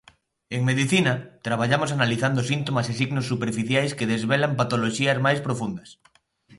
En 0.55 0.61
medicina, 0.69 1.13
traballamos 1.47 1.93
analizando 1.97 2.41
síntomas 2.51 2.87
e 2.91 2.93
signos 3.01 3.29
superficiais 3.31 3.95
que 3.97 4.09
desvelan 4.13 4.57
patoloxías 4.59 5.17
máis 5.25 5.39
profundas. 5.47 5.89